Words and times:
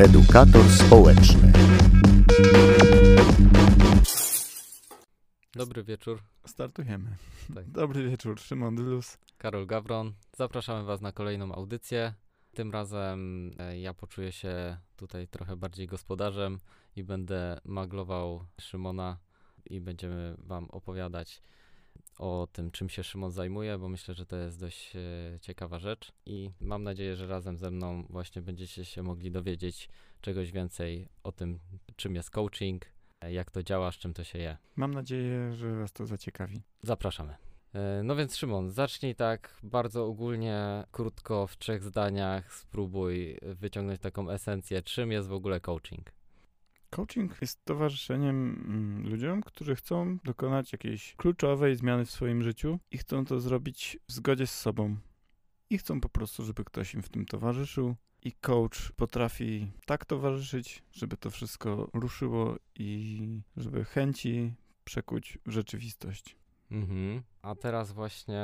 Edukator 0.00 0.64
społeczny. 0.70 1.52
Dobry 5.54 5.84
wieczór. 5.84 6.22
Startujemy. 6.46 7.16
Tak. 7.54 7.70
Dobry 7.70 8.10
wieczór, 8.10 8.40
Szymon 8.40 8.76
Dylus. 8.76 9.18
Karol 9.38 9.66
Gawron. 9.66 10.12
Zapraszamy 10.36 10.84
Was 10.84 11.00
na 11.00 11.12
kolejną 11.12 11.52
audycję. 11.54 12.14
Tym 12.54 12.72
razem 12.72 13.50
e, 13.58 13.80
ja 13.80 13.94
poczuję 13.94 14.32
się 14.32 14.76
tutaj 14.96 15.28
trochę 15.28 15.56
bardziej 15.56 15.86
gospodarzem 15.86 16.58
i 16.96 17.04
będę 17.04 17.60
maglował 17.64 18.46
Szymona 18.60 19.18
i 19.64 19.80
będziemy 19.80 20.36
Wam 20.38 20.70
opowiadać 20.70 21.42
o 22.18 22.48
tym, 22.52 22.70
czym 22.70 22.88
się 22.88 23.04
Szymon 23.04 23.30
zajmuje, 23.30 23.78
bo 23.78 23.88
myślę, 23.88 24.14
że 24.14 24.26
to 24.26 24.36
jest 24.36 24.60
dość 24.60 24.96
e, 24.96 25.00
ciekawa 25.40 25.78
rzecz 25.78 26.12
i 26.26 26.50
mam 26.60 26.82
nadzieję, 26.82 27.16
że 27.16 27.26
razem 27.26 27.58
ze 27.58 27.70
mną 27.70 28.06
właśnie 28.10 28.42
będziecie 28.42 28.84
się 28.84 29.02
mogli 29.02 29.30
dowiedzieć 29.30 29.88
czegoś 30.20 30.52
więcej 30.52 31.08
o 31.22 31.32
tym, 31.32 31.58
czym 31.96 32.14
jest 32.14 32.30
coaching, 32.30 32.84
e, 33.20 33.32
jak 33.32 33.50
to 33.50 33.62
działa, 33.62 33.92
z 33.92 33.96
czym 33.96 34.14
to 34.14 34.24
się 34.24 34.38
je. 34.38 34.56
Mam 34.76 34.94
nadzieję, 34.94 35.54
że 35.54 35.74
Was 35.76 35.92
to 35.92 36.06
zaciekawi. 36.06 36.62
Zapraszamy. 36.82 37.36
E, 37.74 38.02
No 38.04 38.16
więc 38.16 38.36
Szymon, 38.36 38.70
zacznij 38.70 39.14
tak 39.14 39.56
bardzo 39.62 40.06
ogólnie, 40.06 40.84
krótko, 40.92 41.46
w 41.46 41.56
trzech 41.56 41.82
zdaniach, 41.82 42.54
spróbuj 42.54 43.38
wyciągnąć 43.42 44.00
taką 44.00 44.30
esencję, 44.30 44.82
czym 44.82 45.12
jest 45.12 45.28
w 45.28 45.32
ogóle 45.32 45.60
coaching. 45.60 46.12
Coaching 46.94 47.40
jest 47.40 47.64
towarzyszeniem 47.64 48.64
mm, 48.68 49.10
ludziom, 49.10 49.42
którzy 49.42 49.76
chcą 49.76 50.18
dokonać 50.24 50.72
jakiejś 50.72 51.14
kluczowej 51.16 51.76
zmiany 51.76 52.04
w 52.04 52.10
swoim 52.10 52.42
życiu 52.42 52.78
i 52.90 52.98
chcą 52.98 53.24
to 53.24 53.40
zrobić 53.40 53.98
w 54.08 54.12
zgodzie 54.12 54.46
z 54.46 54.60
sobą. 54.60 54.96
I 55.70 55.78
chcą 55.78 56.00
po 56.00 56.08
prostu, 56.08 56.44
żeby 56.44 56.64
ktoś 56.64 56.94
im 56.94 57.02
w 57.02 57.08
tym 57.08 57.26
towarzyszył. 57.26 57.94
I 58.22 58.32
coach 58.32 58.92
potrafi 58.96 59.70
tak 59.86 60.04
towarzyszyć, 60.04 60.82
żeby 60.92 61.16
to 61.16 61.30
wszystko 61.30 61.90
ruszyło 61.92 62.56
i 62.74 63.20
żeby 63.56 63.84
chęci 63.84 64.54
przekuć 64.84 65.38
w 65.46 65.50
rzeczywistość. 65.50 66.36
Mhm. 66.74 67.22
A 67.42 67.54
teraz 67.54 67.92
właśnie 67.92 68.42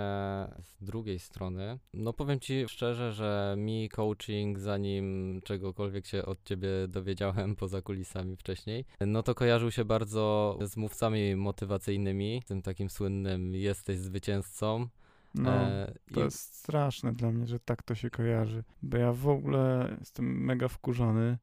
z 0.63 0.77
drugiej 0.85 1.19
strony, 1.19 1.79
no 1.95 2.13
powiem 2.13 2.41
Ci 2.41 2.69
szczerze, 2.69 3.13
że 3.13 3.55
mi 3.59 3.89
coaching, 3.89 4.59
zanim 4.59 5.41
czegokolwiek 5.45 6.07
się 6.07 6.25
od 6.27 6.45
Ciebie 6.45 6.69
dowiedziałem 6.89 7.57
poza 7.57 7.83
kulisami 7.83 8.37
wcześniej, 8.37 8.85
no 9.01 9.23
to 9.23 9.35
kojarzył 9.35 9.71
się 9.71 9.85
bardzo 9.85 10.59
z 10.63 10.77
mówcami 10.77 11.37
motywacyjnymi, 11.37 12.43
tym 12.47 12.63
takim 12.63 12.91
słynnym 12.91 13.55
jesteś 13.55 13.99
zwycięzcą. 13.99 14.89
No, 15.35 15.51
E, 15.53 15.95
To 16.15 16.21
i- 16.21 16.25
jest 16.25 16.55
straszne 16.55 17.13
dla 17.13 17.31
mnie, 17.33 17.47
że 17.47 17.61
tak 17.61 17.83
to 17.83 17.95
się 17.95 18.11
kojarzy, 18.11 18.65
bo 18.83 18.97
ja 18.97 19.13
w 19.13 19.29
ogóle 19.29 19.97
jestem 20.01 20.45
mega 20.45 20.69
wkurzony 20.69 21.39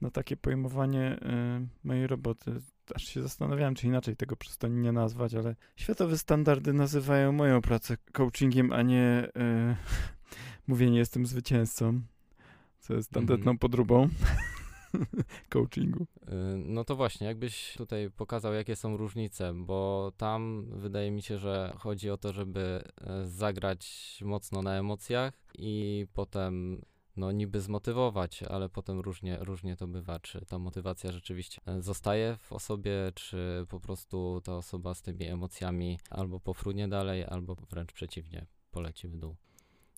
na 0.00 0.10
takie 0.10 0.36
pojmowanie 0.36 1.18
y, 1.62 1.68
mojej 1.84 2.06
roboty. 2.06 2.60
Aż 2.94 3.04
się 3.04 3.22
zastanawiałem, 3.22 3.74
czy 3.74 3.86
inaczej 3.86 4.16
tego 4.16 4.36
przez 4.36 4.58
to 4.58 4.68
nie 4.68 4.92
nazwać, 4.92 5.34
ale 5.34 5.56
światowe 5.76 6.18
standardy 6.18 6.72
nazywają 6.72 7.32
moją 7.32 7.60
pracę 7.62 7.96
coachingiem, 8.12 8.72
a 8.72 8.82
nie 8.82 9.28
y, 9.28 9.76
mówienie 10.66 10.98
jestem 10.98 11.26
zwycięzcą, 11.26 12.00
co 12.78 12.94
jest 12.94 13.16
Mhm. 13.16 13.26
tandetną 13.26 13.58
podróbą 13.58 14.08
coachingu. 15.48 16.02
Y, 16.22 16.26
No 16.56 16.84
to 16.84 16.96
właśnie, 16.96 17.26
jakbyś 17.26 17.74
tutaj 17.76 18.10
pokazał, 18.16 18.54
jakie 18.54 18.76
są 18.76 18.96
różnice, 18.96 19.52
bo 19.54 20.12
tam 20.16 20.66
wydaje 20.70 21.10
mi 21.10 21.22
się, 21.22 21.38
że 21.38 21.72
chodzi 21.78 22.10
o 22.10 22.16
to, 22.16 22.32
żeby 22.32 22.82
e, 23.00 23.26
zagrać 23.26 24.18
mocno 24.24 24.62
na 24.62 24.74
emocjach 24.74 25.34
i 25.58 26.06
potem 26.14 26.82
no 27.16 27.32
niby 27.32 27.60
zmotywować, 27.60 28.42
ale 28.42 28.68
potem 28.68 29.00
różnie, 29.00 29.38
różnie 29.40 29.76
to 29.76 29.86
bywa, 29.86 30.20
czy 30.20 30.46
ta 30.46 30.58
motywacja 30.58 31.12
rzeczywiście 31.12 31.60
e, 31.66 31.82
zostaje 31.82 32.36
w 32.36 32.52
osobie, 32.52 33.12
czy 33.14 33.66
po 33.68 33.80
prostu 33.80 34.40
ta 34.44 34.56
osoba 34.56 34.94
z 34.94 35.02
tymi 35.02 35.26
emocjami 35.26 35.98
albo 36.10 36.40
pofrunie 36.40 36.88
dalej, 36.88 37.24
albo 37.24 37.56
wręcz 37.70 37.92
przeciwnie, 37.92 38.46
poleci 38.70 39.08
w 39.08 39.16
dół. 39.16 39.36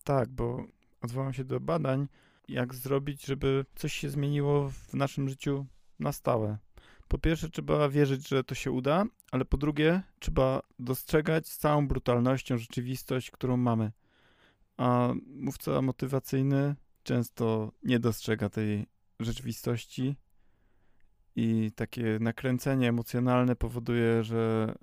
Tak, 0.03 0.29
bo 0.29 0.65
odwołam 1.01 1.33
się 1.33 1.43
do 1.43 1.59
badań, 1.59 2.07
jak 2.47 2.75
zrobić, 2.75 3.25
żeby 3.25 3.65
coś 3.75 3.93
się 3.93 4.09
zmieniło 4.09 4.69
w 4.69 4.93
naszym 4.93 5.29
życiu 5.29 5.65
na 5.99 6.11
stałe. 6.11 6.57
Po 7.07 7.17
pierwsze, 7.17 7.49
trzeba 7.49 7.89
wierzyć, 7.89 8.27
że 8.27 8.43
to 8.43 8.55
się 8.55 8.71
uda, 8.71 9.05
ale 9.31 9.45
po 9.45 9.57
drugie, 9.57 10.01
trzeba 10.19 10.61
dostrzegać 10.79 11.47
z 11.47 11.57
całą 11.57 11.87
brutalnością 11.87 12.57
rzeczywistość, 12.57 13.31
którą 13.31 13.57
mamy. 13.57 13.91
A 14.77 15.13
mówca 15.25 15.81
motywacyjny 15.81 16.75
często 17.03 17.71
nie 17.83 17.99
dostrzega 17.99 18.49
tej 18.49 18.85
rzeczywistości 19.19 20.15
i 21.35 21.71
takie 21.75 22.17
nakręcenie 22.21 22.89
emocjonalne 22.89 23.55
powoduje, 23.55 24.23
że 24.23 24.73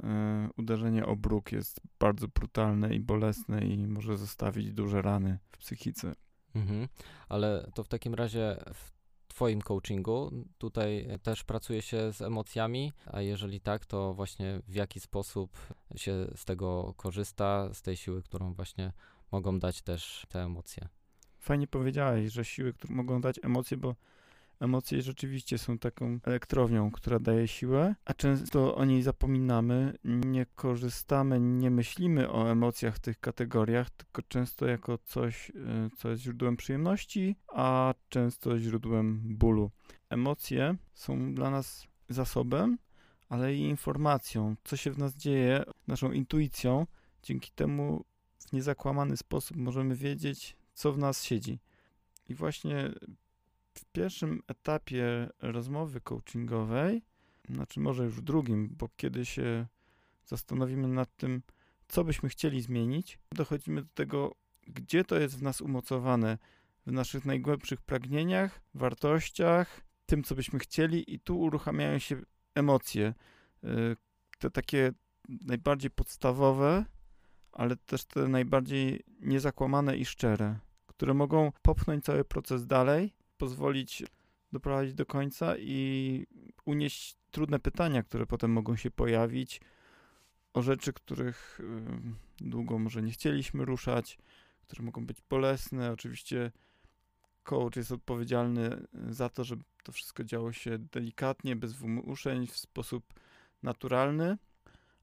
y, 0.48 0.60
uderzenie 0.62 1.06
o 1.06 1.16
bruk 1.16 1.52
jest 1.52 1.80
bardzo 1.98 2.28
brutalne 2.28 2.94
i 2.94 3.00
bolesne 3.00 3.64
i 3.64 3.86
może 3.86 4.16
zostawić 4.16 4.72
duże 4.72 5.02
rany 5.02 5.38
w 5.50 5.58
psychice. 5.58 6.12
Mhm. 6.54 6.88
Ale 7.28 7.70
to 7.74 7.84
w 7.84 7.88
takim 7.88 8.14
razie 8.14 8.56
w 8.74 9.00
Twoim 9.28 9.62
coachingu 9.62 10.30
tutaj 10.58 11.08
też 11.22 11.44
pracuje 11.44 11.82
się 11.82 12.12
z 12.12 12.22
emocjami, 12.22 12.92
a 13.06 13.20
jeżeli 13.20 13.60
tak, 13.60 13.86
to 13.86 14.14
właśnie 14.14 14.60
w 14.68 14.74
jaki 14.74 15.00
sposób 15.00 15.56
się 15.96 16.26
z 16.36 16.44
tego 16.44 16.94
korzysta, 16.96 17.74
z 17.74 17.82
tej 17.82 17.96
siły, 17.96 18.22
którą 18.22 18.54
właśnie 18.54 18.92
mogą 19.32 19.58
dać 19.58 19.82
też 19.82 20.26
te 20.28 20.42
emocje. 20.42 20.88
Fajnie 21.40 21.66
powiedziałeś, 21.66 22.32
że 22.32 22.44
siły, 22.44 22.72
które 22.72 22.94
mogą 22.94 23.20
dać 23.20 23.40
emocje, 23.42 23.76
bo 23.76 23.94
emocje 24.60 25.02
rzeczywiście 25.02 25.58
są 25.58 25.78
taką 25.78 26.18
elektrownią, 26.22 26.90
która 26.90 27.18
daje 27.18 27.48
siłę, 27.48 27.94
a 28.04 28.14
często 28.14 28.74
o 28.74 28.84
niej 28.84 29.02
zapominamy, 29.02 29.98
nie 30.04 30.46
korzystamy, 30.46 31.40
nie 31.40 31.70
myślimy 31.70 32.30
o 32.30 32.50
emocjach 32.50 32.96
w 32.96 33.00
tych 33.00 33.20
kategoriach, 33.20 33.90
tylko 33.90 34.22
często 34.22 34.66
jako 34.66 34.98
coś, 34.98 35.50
y, 35.50 35.54
co 35.96 36.10
jest 36.10 36.22
źródłem 36.22 36.56
przyjemności, 36.56 37.36
a 37.48 37.94
często 38.08 38.58
źródłem 38.58 39.20
bólu. 39.24 39.70
Emocje 40.10 40.76
są 40.94 41.34
dla 41.34 41.50
nas 41.50 41.86
zasobem, 42.08 42.78
ale 43.28 43.54
i 43.54 43.60
informacją, 43.60 44.56
co 44.64 44.76
się 44.76 44.90
w 44.90 44.98
nas 44.98 45.16
dzieje, 45.16 45.64
naszą 45.86 46.12
intuicją. 46.12 46.86
Dzięki 47.22 47.50
temu 47.50 48.04
w 48.38 48.52
niezakłamany 48.52 49.16
sposób 49.16 49.56
możemy 49.56 49.96
wiedzieć, 49.96 50.56
co 50.80 50.92
w 50.92 50.98
nas 50.98 51.24
siedzi. 51.24 51.58
I 52.28 52.34
właśnie 52.34 52.92
w 53.74 53.84
pierwszym 53.84 54.42
etapie 54.46 55.28
rozmowy 55.40 56.00
coachingowej, 56.00 57.02
znaczy 57.48 57.80
może 57.80 58.04
już 58.04 58.14
w 58.14 58.20
drugim, 58.20 58.68
bo 58.78 58.88
kiedy 58.96 59.26
się 59.26 59.66
zastanowimy 60.24 60.88
nad 60.88 61.16
tym, 61.16 61.42
co 61.88 62.04
byśmy 62.04 62.28
chcieli 62.28 62.62
zmienić, 62.62 63.18
dochodzimy 63.32 63.82
do 63.82 63.88
tego, 63.94 64.34
gdzie 64.66 65.04
to 65.04 65.18
jest 65.18 65.38
w 65.38 65.42
nas 65.42 65.60
umocowane, 65.60 66.38
w 66.86 66.92
naszych 66.92 67.24
najgłębszych 67.24 67.82
pragnieniach, 67.82 68.60
wartościach, 68.74 69.80
tym, 70.06 70.22
co 70.22 70.34
byśmy 70.34 70.58
chcieli, 70.58 71.14
i 71.14 71.20
tu 71.20 71.40
uruchamiają 71.40 71.98
się 71.98 72.22
emocje. 72.54 73.14
y, 73.64 73.96
Te 74.38 74.50
takie 74.50 74.92
najbardziej 75.28 75.90
podstawowe, 75.90 76.84
ale 77.52 77.76
też 77.76 78.04
te 78.04 78.28
najbardziej 78.28 79.04
niezakłamane 79.20 79.96
i 79.96 80.04
szczere, 80.04 80.58
które 81.00 81.14
mogą 81.14 81.52
popchnąć 81.62 82.04
cały 82.04 82.24
proces 82.24 82.66
dalej, 82.66 83.14
pozwolić 83.38 84.02
doprowadzić 84.52 84.94
do 84.94 85.06
końca 85.06 85.54
i 85.58 86.26
unieść 86.64 87.16
trudne 87.30 87.58
pytania, 87.58 88.02
które 88.02 88.26
potem 88.26 88.52
mogą 88.52 88.76
się 88.76 88.90
pojawić, 88.90 89.60
o 90.54 90.62
rzeczy, 90.62 90.92
których 90.92 91.60
y, 91.60 92.44
długo 92.44 92.78
może 92.78 93.02
nie 93.02 93.12
chcieliśmy 93.12 93.64
ruszać, 93.64 94.18
które 94.62 94.82
mogą 94.82 95.06
być 95.06 95.18
bolesne. 95.30 95.92
Oczywiście 95.92 96.52
coach 97.42 97.76
jest 97.76 97.92
odpowiedzialny 97.92 98.86
za 99.08 99.28
to, 99.28 99.44
żeby 99.44 99.64
to 99.84 99.92
wszystko 99.92 100.24
działo 100.24 100.52
się 100.52 100.78
delikatnie, 100.78 101.56
bez 101.56 101.72
wymuszeń, 101.72 102.46
w 102.46 102.56
sposób 102.56 103.14
naturalny, 103.62 104.38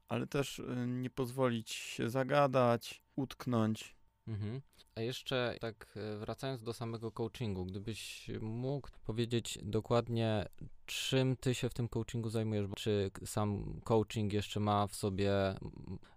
ale 0.08 0.26
też 0.26 0.58
y, 0.58 0.86
nie 0.86 1.10
pozwolić 1.10 1.70
się 1.70 2.10
zagadać, 2.10 3.02
utknąć. 3.16 3.97
Mhm. 4.28 4.60
A 4.94 5.00
jeszcze 5.00 5.56
tak 5.60 5.96
e, 5.96 6.18
wracając 6.18 6.62
do 6.62 6.72
samego 6.72 7.12
coachingu, 7.12 7.64
gdybyś 7.64 8.30
mógł 8.40 8.88
powiedzieć 9.04 9.58
dokładnie, 9.62 10.48
czym 10.86 11.36
ty 11.36 11.54
się 11.54 11.68
w 11.68 11.74
tym 11.74 11.88
coachingu 11.88 12.30
zajmujesz? 12.30 12.66
Czy 12.76 13.10
sam 13.24 13.80
coaching 13.84 14.32
jeszcze 14.32 14.60
ma 14.60 14.86
w 14.86 14.94
sobie 14.94 15.32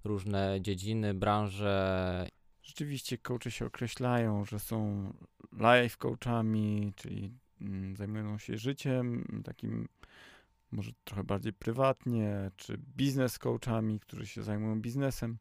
różne 0.04 0.58
dziedziny, 0.62 1.14
branże? 1.14 2.28
Rzeczywiście 2.64 3.18
coachy 3.18 3.52
się 3.52 3.66
określają, 3.66 4.46
że 4.46 4.60
są 4.60 5.04
life 5.54 5.98
coachami, 5.98 6.94
czyli 6.96 7.32
mm, 7.62 7.96
zajmują 7.96 8.38
się 8.38 8.58
życiem 8.58 9.26
takim 9.46 9.88
może 10.72 10.92
trochę 11.04 11.24
bardziej 11.24 11.54
prywatnie, 11.54 12.52
czy 12.58 12.78
biznes 12.78 13.40
coachami, 13.40 14.00
którzy 14.00 14.28
się 14.28 14.44
zajmują 14.44 14.82
biznesem. 14.82 15.38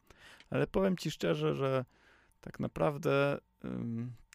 Ale 0.50 0.66
powiem 0.66 0.96
ci 0.96 1.10
szczerze, 1.10 1.54
że 1.54 1.84
tak 2.40 2.60
naprawdę 2.60 3.38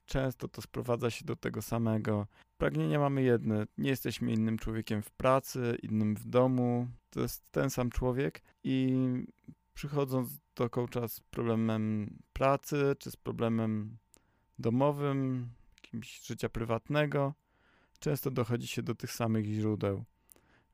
często 0.06 0.48
to 0.48 0.62
sprowadza 0.62 1.10
się 1.10 1.26
do 1.26 1.36
tego 1.36 1.62
samego. 1.62 2.28
Pragnienia 2.58 3.00
mamy 3.00 3.24
jedne. 3.24 3.68
Nie 3.78 3.90
jesteśmy 3.90 4.32
innym 4.32 4.58
człowiekiem 4.58 5.02
w 5.02 5.12
pracy, 5.12 5.78
innym 5.84 6.16
w 6.16 6.26
domu. 6.26 6.88
To 7.10 7.22
jest 7.22 7.52
ten 7.52 7.70
sam 7.70 7.90
człowiek 7.90 8.42
i 8.64 8.98
przychodząc 9.74 10.40
do 10.56 10.70
coacha 10.70 11.08
z 11.08 11.20
problemem 11.20 12.16
pracy 12.34 12.96
czy 13.00 13.12
z 13.12 13.16
problemem 13.16 13.98
domowym, 14.60 15.50
jakimś 15.84 16.22
życia 16.22 16.50
prywatnego, 16.50 17.34
często 18.00 18.32
dochodzi 18.32 18.68
się 18.68 18.84
do 18.84 18.96
tych 18.96 19.12
samych 19.12 19.46
źródeł. 19.46 20.06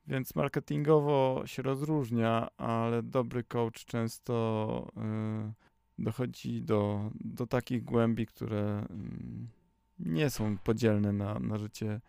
Więc 0.07 0.35
marketingowo 0.35 1.43
się 1.45 1.61
rozróżnia, 1.61 2.49
ale 2.57 3.03
dobry 3.03 3.43
coach 3.43 3.85
często 3.85 4.87
y, 4.97 5.70
dochodzi 6.03 6.61
do, 6.61 7.11
do 7.15 7.47
takich 7.47 7.83
głębi, 7.83 8.25
które 8.25 8.83
y, 8.83 10.05
nie 10.09 10.29
są 10.29 10.57
podzielne 10.57 11.13
na, 11.13 11.39
na 11.39 11.57
życie 11.57 12.01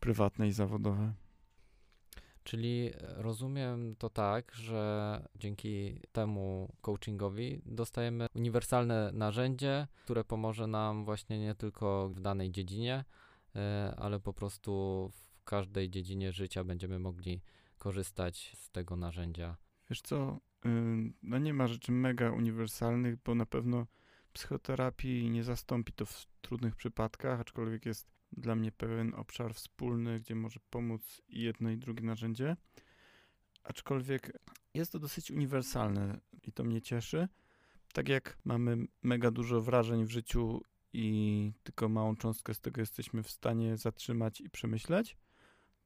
prywatne 0.00 0.48
i 0.48 0.52
zawodowe. 0.52 1.12
Czyli 2.44 2.90
rozumiem 3.16 3.96
to 3.98 4.10
tak, 4.10 4.54
że 4.54 5.22
dzięki 5.36 6.00
temu 6.12 6.72
coachingowi 6.82 7.62
dostajemy 7.66 8.26
uniwersalne 8.34 9.10
narzędzie, 9.12 9.86
które 10.04 10.24
pomoże 10.24 10.66
nam 10.66 11.04
właśnie 11.04 11.38
nie 11.38 11.54
tylko 11.54 12.08
w 12.08 12.20
danej 12.20 12.50
dziedzinie, 12.50 13.04
e, 13.56 13.94
ale 13.96 14.20
po 14.20 14.32
prostu 14.32 14.72
w 15.12 15.44
każdej 15.44 15.90
dziedzinie 15.90 16.32
życia 16.32 16.64
będziemy 16.64 16.98
mogli 16.98 17.40
korzystać 17.78 18.52
z 18.56 18.70
tego 18.70 18.96
narzędzia. 18.96 19.56
Wiesz 19.90 20.02
co, 20.02 20.38
no 21.22 21.38
nie 21.38 21.54
ma 21.54 21.66
rzeczy 21.66 21.92
mega 21.92 22.30
uniwersalnych, 22.30 23.16
bo 23.24 23.34
na 23.34 23.46
pewno 23.46 23.86
psychoterapii 24.32 25.30
nie 25.30 25.44
zastąpi 25.44 25.92
to 25.92 26.06
w 26.06 26.26
trudnych 26.40 26.76
przypadkach, 26.76 27.40
aczkolwiek 27.40 27.86
jest 27.86 28.06
dla 28.32 28.54
mnie 28.54 28.72
pewien 28.72 29.14
obszar 29.14 29.54
wspólny, 29.54 30.20
gdzie 30.20 30.34
może 30.34 30.60
pomóc 30.70 31.22
i 31.28 31.40
jedno 31.42 31.70
i 31.70 31.78
drugie 31.78 32.04
narzędzie. 32.04 32.56
Aczkolwiek 33.64 34.38
jest 34.74 34.92
to 34.92 34.98
dosyć 34.98 35.30
uniwersalne 35.30 36.20
i 36.42 36.52
to 36.52 36.64
mnie 36.64 36.82
cieszy. 36.82 37.28
Tak 37.92 38.08
jak 38.08 38.38
mamy 38.44 38.76
mega 39.02 39.30
dużo 39.30 39.60
wrażeń 39.60 40.04
w 40.04 40.10
życiu 40.10 40.62
i 40.92 41.52
tylko 41.62 41.88
małą 41.88 42.16
cząstkę 42.16 42.54
z 42.54 42.60
tego 42.60 42.80
jesteśmy 42.80 43.22
w 43.22 43.30
stanie 43.30 43.76
zatrzymać 43.76 44.40
i 44.40 44.50
przemyśleć, 44.50 45.16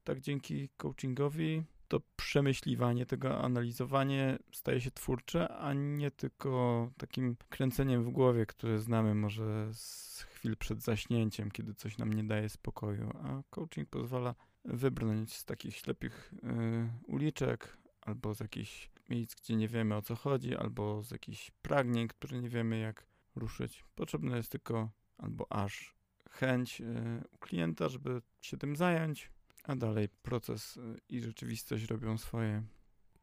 tak 0.03 0.19
dzięki 0.19 0.69
coachingowi 0.77 1.63
to 1.87 2.01
przemyśliwanie 2.15 3.05
tego, 3.05 3.41
analizowanie 3.41 4.39
staje 4.51 4.81
się 4.81 4.91
twórcze, 4.91 5.47
a 5.47 5.73
nie 5.73 6.11
tylko 6.11 6.91
takim 6.97 7.35
kręceniem 7.49 8.03
w 8.03 8.09
głowie, 8.09 8.45
które 8.45 8.79
znamy 8.79 9.15
może 9.15 9.73
z 9.73 10.21
chwil 10.21 10.57
przed 10.57 10.81
zaśnięciem, 10.81 11.51
kiedy 11.51 11.73
coś 11.73 11.97
nam 11.97 12.13
nie 12.13 12.23
daje 12.23 12.49
spokoju. 12.49 13.09
A 13.23 13.43
coaching 13.49 13.89
pozwala 13.89 14.35
wybrnąć 14.65 15.33
z 15.33 15.45
takich 15.45 15.75
ślepych 15.75 16.33
y, 16.33 16.89
uliczek 17.07 17.77
albo 18.01 18.33
z 18.33 18.39
jakichś 18.39 18.89
miejsc, 19.09 19.35
gdzie 19.35 19.55
nie 19.55 19.67
wiemy 19.67 19.95
o 19.95 20.01
co 20.01 20.15
chodzi, 20.15 20.55
albo 20.55 21.03
z 21.03 21.11
jakichś 21.11 21.51
pragnień, 21.51 22.07
które 22.07 22.41
nie 22.41 22.49
wiemy 22.49 22.79
jak 22.79 23.05
ruszyć. 23.35 23.85
Potrzebne 23.95 24.37
jest 24.37 24.51
tylko 24.51 24.89
albo 25.17 25.51
aż 25.51 25.95
chęć 26.29 26.81
y, 26.81 27.23
u 27.31 27.37
klienta, 27.37 27.89
żeby 27.89 28.21
się 28.41 28.57
tym 28.57 28.75
zająć, 28.75 29.31
a 29.67 29.75
dalej 29.75 30.09
proces 30.09 30.77
y, 30.77 30.81
i 31.09 31.21
rzeczywistość 31.21 31.85
robią 31.85 32.17
swoje. 32.17 32.63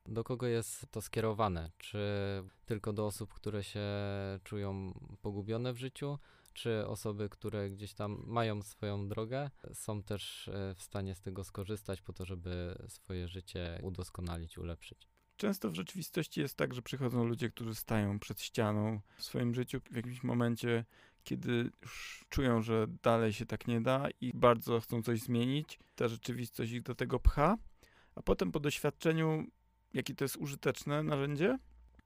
Do 0.07 0.25
kogo 0.25 0.47
jest 0.47 0.87
to 0.91 1.03
skierowane? 1.03 1.71
Czy 1.79 1.99
tylko 2.67 2.93
do 2.93 3.07
osób, 3.07 3.35
które 3.35 3.65
się 3.65 3.81
czują 4.45 4.93
pogubione 5.23 5.73
w 5.73 5.79
życiu, 5.79 6.19
czy 6.53 6.87
osoby, 6.87 7.29
które 7.29 7.71
gdzieś 7.71 7.95
tam 7.95 8.23
mają 8.27 8.63
swoją 8.63 9.09
drogę, 9.09 9.51
są 9.75 10.03
też 10.03 10.49
e, 10.49 10.75
w 10.75 10.83
stanie 10.83 11.15
z 11.15 11.21
tego 11.21 11.45
skorzystać 11.45 12.01
po 12.03 12.13
to, 12.13 12.25
żeby 12.25 12.79
swoje 12.89 13.29
życie 13.29 13.81
udoskonalić, 13.83 14.59
ulepszyć? 14.59 15.12
Często 15.37 15.71
w 15.71 15.75
rzeczywistości 15.75 16.41
jest 16.41 16.57
tak, 16.57 16.75
że 16.75 16.83
przychodzą 16.83 17.25
ludzie, 17.25 17.51
którzy 17.51 17.75
stają 17.75 18.19
przed 18.19 18.41
ścianą 18.41 19.01
w 19.17 19.23
swoim 19.23 19.55
życiu 19.55 19.81
w 19.91 19.97
jakimś 19.97 20.23
momencie, 20.23 20.85
kiedy 21.25 21.71
już 21.83 22.25
czują, 22.29 22.63
że 22.63 22.87
dalej 23.03 23.33
się 23.33 23.47
tak 23.47 23.67
nie 23.67 23.81
da 23.81 24.09
i 24.21 24.33
bardzo 24.35 24.81
chcą 24.81 25.03
coś 25.03 25.21
zmienić. 25.21 25.79
Ta 25.95 26.09
rzeczywistość 26.09 26.73
ich 26.73 26.83
do 26.83 26.95
tego 26.95 27.21
pcha, 27.21 27.59
a 28.15 28.23
potem 28.23 28.53
po 28.53 28.61
doświadczeniu, 28.61 29.47
jakie 29.95 30.15
to 30.15 30.25
jest 30.25 30.37
użyteczne 30.37 31.03
narzędzie, 31.03 31.59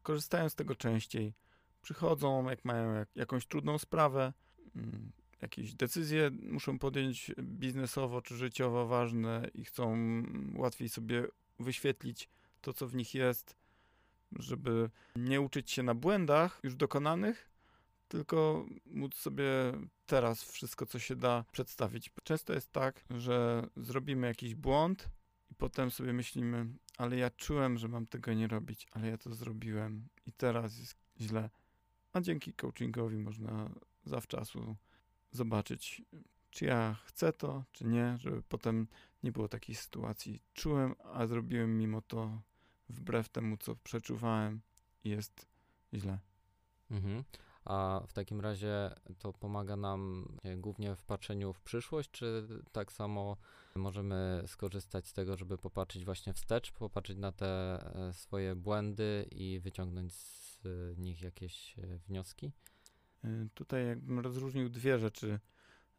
korzystają 0.02 0.49
z 0.49 0.55
tego 0.55 0.75
częściej. 0.75 1.34
Przychodzą, 1.82 2.50
jak 2.50 2.64
mają 2.64 2.94
jak, 2.94 3.08
jakąś 3.17 3.46
trudną 3.46 3.79
sprawę, 3.79 4.32
mm, 4.76 5.12
jakieś 5.43 5.75
decyzje 5.75 6.31
muszą 6.31 6.79
podjąć 6.79 7.32
biznesowo 7.43 8.22
czy 8.22 8.37
życiowo 8.37 8.87
ważne 8.87 9.50
i 9.55 9.64
chcą 9.64 9.96
łatwiej 10.55 10.88
sobie 10.88 11.26
wyświetlić 11.61 12.29
to, 12.66 12.72
co 12.72 12.86
w 12.88 12.94
nich 12.94 13.14
jest, 13.14 13.56
żeby 14.32 14.90
nie 15.16 15.40
uczyć 15.40 15.70
się 15.70 15.82
na 15.82 15.94
błędach 15.94 16.60
już 16.62 16.74
dokonanych, 16.74 17.50
tylko 18.08 18.66
móc 18.86 19.14
sobie 19.14 19.44
teraz 20.06 20.44
wszystko, 20.44 20.86
co 20.86 20.98
się 20.98 21.16
da, 21.16 21.44
przedstawić. 21.52 22.10
Często 22.22 22.52
jest 22.52 22.72
tak, 22.72 23.04
że 23.10 23.66
zrobimy 23.76 24.26
jakiś 24.26 24.54
błąd 24.54 25.08
i 25.50 25.54
potem 25.54 25.90
sobie 25.90 26.12
myślimy, 26.12 26.66
ale 26.98 27.16
ja 27.16 27.30
czułem, 27.30 27.78
że 27.78 27.88
mam 27.88 28.06
tego 28.06 28.34
nie 28.34 28.48
robić, 28.48 28.86
ale 28.90 29.08
ja 29.08 29.19
to 29.19 29.34
zrobiłem 29.34 30.08
i 30.26 30.32
teraz 30.32 30.78
jest 30.78 30.96
źle. 31.20 31.50
A 32.12 32.20
dzięki 32.20 32.52
coachingowi 32.52 33.19
można 33.19 33.70
zawczasu 34.04 34.76
zobaczyć, 35.30 36.02
czy 36.50 36.64
ja 36.64 36.96
chcę 37.04 37.32
to, 37.32 37.64
czy 37.72 37.84
nie, 37.84 38.16
żeby 38.20 38.42
potem 38.42 38.86
nie 39.22 39.32
było 39.32 39.48
takiej 39.48 39.74
sytuacji. 39.74 40.42
Czułem, 40.54 40.94
a 41.12 41.26
zrobiłem 41.26 41.78
mimo 41.78 42.02
to 42.02 42.42
wbrew 42.88 43.28
temu, 43.28 43.56
co 43.56 43.76
przeczuwałem 43.76 44.60
jest 45.04 45.46
źle. 45.94 46.18
Mhm. 46.90 47.24
A 47.64 48.02
w 48.08 48.12
takim 48.12 48.40
razie 48.40 48.90
to 49.18 49.32
pomaga 49.32 49.76
nam 49.76 50.28
nie, 50.44 50.56
głównie 50.56 50.96
w 50.96 51.04
patrzeniu 51.04 51.52
w 51.52 51.60
przyszłość, 51.60 52.10
czy 52.10 52.48
tak 52.72 52.92
samo 52.92 53.36
możemy 53.74 54.42
skorzystać 54.46 55.06
z 55.06 55.12
tego, 55.12 55.36
żeby 55.36 55.58
popatrzeć 55.58 56.04
właśnie 56.04 56.32
wstecz, 56.32 56.72
popatrzeć 56.72 57.18
na 57.18 57.32
te 57.32 57.46
e, 58.08 58.12
swoje 58.12 58.54
błędy 58.54 59.28
i 59.30 59.60
wyciągnąć 59.60 60.14
z 60.14 60.58
nich 60.98 61.22
jakieś 61.22 61.78
e, 61.78 61.98
wnioski? 61.98 62.52
Tutaj 63.54 63.86
jakbym 63.86 64.18
rozróżnił 64.18 64.68
dwie 64.68 64.98
rzeczy. 64.98 65.40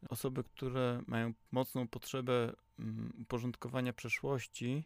Osoby, 0.08 0.44
które 0.44 1.02
mają 1.06 1.32
mocną 1.50 1.88
potrzebę 1.88 2.52
mm, 2.78 3.12
uporządkowania 3.22 3.92
przeszłości, 3.92 4.84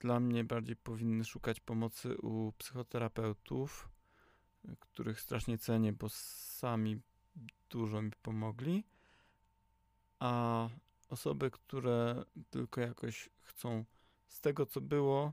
dla 0.00 0.20
mnie 0.20 0.44
bardziej 0.44 0.76
powinny 0.76 1.24
szukać 1.24 1.60
pomocy 1.60 2.16
u 2.18 2.52
psychoterapeutów, 2.58 3.88
których 4.80 5.20
strasznie 5.20 5.58
cenię, 5.58 5.92
bo 5.92 6.08
sami 6.08 7.00
dużo 7.70 8.02
mi 8.02 8.10
pomogli. 8.22 8.84
A 10.18 10.68
osoby, 11.08 11.50
które 11.50 12.24
tylko 12.50 12.80
jakoś 12.80 13.30
chcą 13.42 13.84
z 14.28 14.40
tego, 14.40 14.66
co 14.66 14.80
było, 14.80 15.32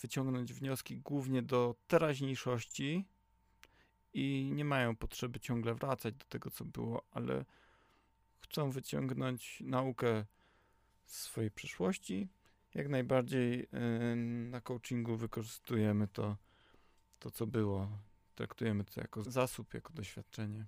wyciągnąć 0.00 0.52
wnioski 0.52 0.96
głównie 0.96 1.42
do 1.42 1.74
teraźniejszości 1.88 3.04
i 4.14 4.50
nie 4.54 4.64
mają 4.64 4.96
potrzeby 4.96 5.40
ciągle 5.40 5.74
wracać 5.74 6.14
do 6.14 6.24
tego, 6.24 6.50
co 6.50 6.64
było, 6.64 7.04
ale 7.10 7.44
chcą 8.40 8.70
wyciągnąć 8.70 9.60
naukę 9.60 10.24
z 11.04 11.20
swojej 11.20 11.50
przeszłości. 11.50 12.28
Jak 12.74 12.88
najbardziej 12.88 13.68
na 14.50 14.60
coachingu 14.60 15.16
wykorzystujemy 15.16 16.08
to, 16.08 16.36
to 17.18 17.30
co 17.30 17.46
było. 17.46 17.88
Traktujemy 18.34 18.84
to 18.84 19.00
jako 19.00 19.22
zasób, 19.22 19.74
jako 19.74 19.92
doświadczenie. 19.92 20.66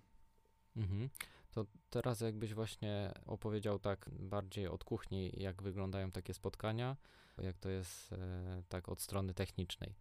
Mhm. 0.77 1.09
To 1.51 1.67
teraz 1.91 2.21
jakbyś 2.21 2.55
właśnie 2.55 3.13
opowiedział 3.27 3.79
tak 3.79 4.11
bardziej 4.13 4.69
od 4.69 4.85
kuchni, 4.85 5.33
jak 5.37 5.63
wyglądają 5.63 6.11
takie 6.11 6.35
spotkania, 6.35 6.97
jak 7.39 7.59
to 7.59 7.69
jest 7.69 8.13
e, 8.13 8.63
tak 8.69 8.89
od 8.89 9.01
strony 9.01 9.35
technicznej. 9.35 9.95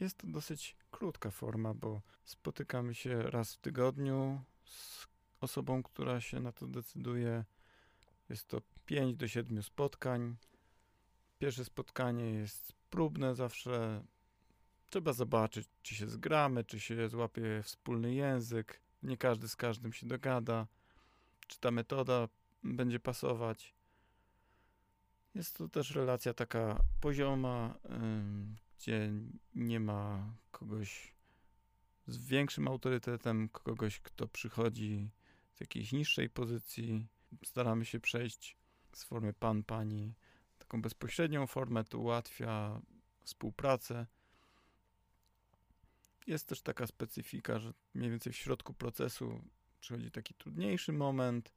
Jest 0.00 0.18
to 0.18 0.26
dosyć 0.26 0.76
krótka 0.90 1.30
forma, 1.30 1.74
bo 1.74 2.02
spotykamy 2.24 2.94
się 2.94 3.22
raz 3.22 3.54
w 3.54 3.58
tygodniu 3.58 4.40
z 4.64 5.06
osobą, 5.40 5.82
która 5.82 6.20
się 6.20 6.40
na 6.40 6.52
to 6.52 6.66
decyduje. 6.66 7.44
Jest 8.28 8.48
to 8.48 8.60
5 8.86 9.16
do 9.16 9.28
7 9.28 9.62
spotkań. 9.62 10.36
Pierwsze 11.38 11.64
spotkanie 11.64 12.30
jest 12.30 12.72
próbne 12.90 13.34
zawsze. 13.34 14.04
Trzeba 14.90 15.12
zobaczyć, 15.12 15.68
czy 15.82 15.94
się 15.94 16.08
zgramy, 16.08 16.64
czy 16.64 16.80
się 16.80 17.08
złapie 17.08 17.62
wspólny 17.62 18.14
język. 18.14 18.80
Nie 19.02 19.16
każdy 19.16 19.48
z 19.48 19.56
każdym 19.56 19.92
się 19.92 20.06
dogada. 20.06 20.66
Czy 21.46 21.60
ta 21.60 21.70
metoda 21.70 22.28
będzie 22.62 23.00
pasować. 23.00 23.74
Jest 25.34 25.58
to 25.58 25.68
też 25.68 25.90
relacja 25.90 26.34
taka 26.34 26.82
pozioma, 27.00 27.78
gdzie 28.78 29.12
nie 29.54 29.80
ma 29.80 30.34
kogoś 30.50 31.14
z 32.06 32.26
większym 32.26 32.68
autorytetem, 32.68 33.48
kogoś, 33.48 34.00
kto 34.00 34.28
przychodzi 34.28 35.10
z 35.54 35.60
jakiejś 35.60 35.92
niższej 35.92 36.30
pozycji. 36.30 37.06
Staramy 37.44 37.84
się 37.84 38.00
przejść 38.00 38.56
z 38.92 39.04
formy 39.04 39.32
pan, 39.32 39.62
pani, 39.62 40.14
taką 40.64 40.82
bezpośrednią 40.82 41.46
formę, 41.46 41.84
to 41.84 41.98
ułatwia 41.98 42.80
współpracę. 43.24 44.06
Jest 46.26 46.48
też 46.48 46.62
taka 46.62 46.86
specyfika, 46.86 47.58
że 47.58 47.72
mniej 47.94 48.10
więcej 48.10 48.32
w 48.32 48.36
środku 48.36 48.74
procesu 48.74 49.40
przychodzi 49.80 50.10
taki 50.10 50.34
trudniejszy 50.34 50.92
moment, 50.92 51.52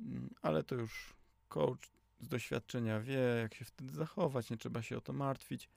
mm, 0.00 0.34
ale 0.42 0.62
to 0.62 0.74
już 0.74 1.14
coach 1.48 1.90
z 2.20 2.28
doświadczenia 2.28 3.00
wie, 3.00 3.18
jak 3.18 3.54
się 3.54 3.64
wtedy 3.64 3.92
zachować, 3.92 4.50
nie 4.50 4.56
trzeba 4.56 4.82
się 4.82 4.96
o 4.96 5.00
to 5.00 5.12
martwić. 5.12 5.68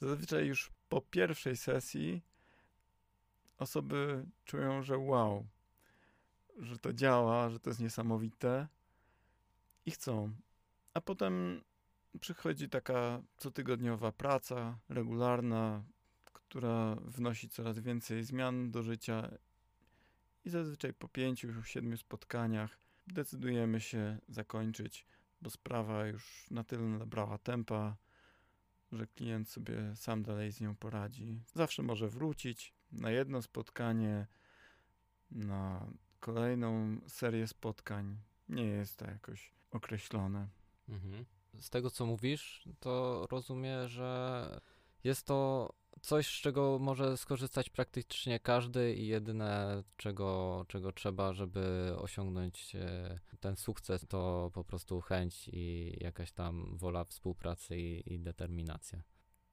Zazwyczaj 0.00 0.46
już 0.46 0.70
po 0.88 1.00
pierwszej 1.00 1.56
sesji 1.56 2.22
osoby 3.58 4.26
czują, 4.44 4.82
że 4.82 4.98
wow, 4.98 5.46
że 6.58 6.78
to 6.78 6.92
działa, 6.92 7.50
że 7.50 7.60
to 7.60 7.70
jest 7.70 7.80
niesamowite 7.80 8.68
i 9.86 9.90
chcą. 9.90 10.32
A 10.94 11.00
potem 11.00 11.62
przychodzi 12.20 12.68
taka 12.68 13.22
cotygodniowa 13.36 14.12
praca 14.12 14.78
regularna, 14.88 15.84
która 16.32 16.94
wnosi 16.94 17.48
coraz 17.48 17.78
więcej 17.78 18.24
zmian 18.24 18.70
do 18.70 18.82
życia 18.82 19.30
i 20.44 20.50
zazwyczaj 20.50 20.94
po 20.94 21.08
pięciu, 21.08 21.62
siedmiu 21.62 21.96
spotkaniach 21.96 22.78
decydujemy 23.06 23.80
się 23.80 24.18
zakończyć, 24.28 25.06
bo 25.42 25.50
sprawa 25.50 26.06
już 26.06 26.50
na 26.50 26.64
tyle 26.64 26.82
nabrała 26.82 27.38
tempa, 27.38 27.96
że 28.92 29.06
klient 29.06 29.48
sobie 29.48 29.96
sam 29.96 30.22
dalej 30.22 30.52
z 30.52 30.60
nią 30.60 30.76
poradzi. 30.76 31.42
Zawsze 31.54 31.82
może 31.82 32.08
wrócić 32.08 32.74
na 32.92 33.10
jedno 33.10 33.42
spotkanie, 33.42 34.26
na 35.30 35.86
kolejną 36.20 37.00
serię 37.08 37.46
spotkań. 37.46 38.18
Nie 38.48 38.64
jest 38.64 38.96
to 38.96 39.04
jakoś 39.04 39.52
określone. 39.70 40.48
Mhm. 40.88 41.24
Z 41.60 41.70
tego 41.70 41.90
co 41.90 42.06
mówisz, 42.06 42.68
to 42.80 43.26
rozumiem, 43.30 43.88
że 43.88 44.60
jest 45.04 45.26
to 45.26 45.68
coś, 46.00 46.26
z 46.26 46.40
czego 46.40 46.78
może 46.78 47.16
skorzystać 47.16 47.70
praktycznie 47.70 48.40
każdy 48.40 48.94
i 48.94 49.06
jedyne, 49.06 49.82
czego, 49.96 50.64
czego 50.68 50.92
trzeba, 50.92 51.32
żeby 51.32 51.94
osiągnąć 51.98 52.76
e, 52.76 53.18
ten 53.40 53.56
sukces, 53.56 54.06
to 54.08 54.50
po 54.54 54.64
prostu 54.64 55.00
chęć 55.00 55.50
i 55.52 55.96
jakaś 56.00 56.32
tam 56.32 56.76
wola 56.76 57.04
współpracy 57.04 57.78
i, 57.78 58.14
i 58.14 58.20
determinacja. 58.20 59.02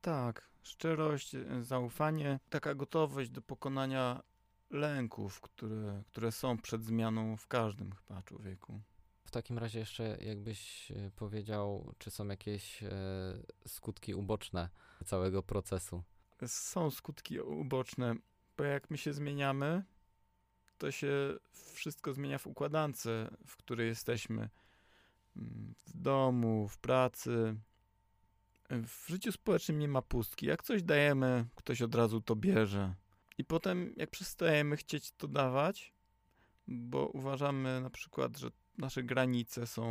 Tak, 0.02 0.50
szczerość, 0.64 1.36
e, 1.36 1.64
zaufanie, 1.64 2.40
taka 2.50 2.76
gotowość 2.76 3.30
do 3.30 3.42
pokonania 3.42 4.24
lęków, 4.70 5.42
które, 5.42 6.04
które 6.08 6.32
są 6.32 6.58
przed 6.58 6.84
zmianą 6.84 7.38
w 7.38 7.48
każdym 7.48 7.92
chyba 7.92 8.22
człowieku. 8.22 8.82
W 9.30 9.32
takim 9.32 9.58
razie 9.58 9.80
jeszcze 9.80 10.18
jakbyś 10.22 10.92
e, 10.92 11.12
powiedział, 11.16 11.94
czy 11.98 12.12
są 12.12 12.28
jakieś 12.28 12.84
e, 12.84 12.90
skutki 13.68 14.14
uboczne 14.14 14.70
całego 15.06 15.44
procesu? 15.44 16.04
Są 16.48 16.92
skutki 16.92 17.40
uboczne, 17.40 18.16
bo 18.58 18.64
jak 18.64 18.90
my 18.90 18.98
się 18.98 19.14
zmieniamy, 19.14 19.84
to 20.78 20.92
się 20.92 21.38
wszystko 21.74 22.14
zmienia 22.14 22.38
w 22.38 22.48
układance, 22.48 23.08
w 23.48 23.58
której 23.58 23.88
jesteśmy. 23.88 24.50
Mm, 25.38 25.76
w 25.88 25.98
domu, 25.98 26.68
w 26.68 26.78
pracy. 26.78 27.56
W 28.70 29.08
życiu 29.08 29.32
społecznym 29.32 29.80
nie 29.80 29.88
ma 29.88 30.02
pustki. 30.02 30.46
Jak 30.46 30.64
coś 30.64 30.84
dajemy, 30.84 31.46
ktoś 31.56 31.82
od 31.82 31.96
razu 31.96 32.22
to 32.22 32.36
bierze. 32.36 32.94
I 33.38 33.46
potem, 33.46 33.94
jak 33.98 34.10
przestajemy 34.10 34.78
chcieć 34.78 35.12
to 35.12 35.28
dawać, 35.28 35.94
bo 36.68 37.08
uważamy 37.08 37.82
na 37.82 37.90
przykład, 37.90 38.38
że 38.38 38.52
nasze 38.80 39.04
granice 39.04 39.68
są 39.68 39.86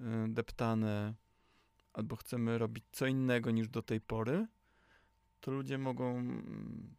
y, 0.00 0.04
deptane, 0.28 1.14
albo 1.92 2.16
chcemy 2.16 2.58
robić 2.58 2.84
co 2.92 3.06
innego 3.06 3.50
niż 3.50 3.68
do 3.68 3.82
tej 3.82 4.00
pory, 4.00 4.46
to 5.40 5.50
ludzie 5.50 5.78
mogą 5.78 6.18
mm, 6.18 6.94